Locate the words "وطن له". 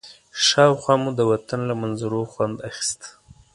1.31-1.75